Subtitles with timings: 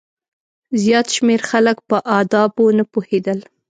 [0.81, 3.39] زیات شمېر خلک په آدابو نه پوهېدل.